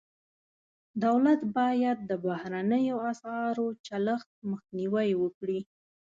[1.05, 5.59] دولت باید د بهرنیو اسعارو چلښت مخنیوی وکړي.